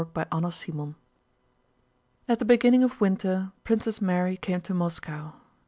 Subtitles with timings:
[0.15, 0.95] CHAPTER VI
[2.27, 5.33] At the beginning of winter Princess Mary came to Moscow.